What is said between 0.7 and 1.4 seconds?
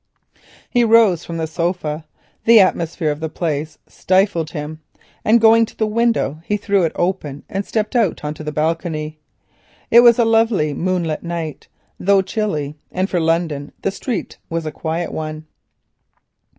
rose from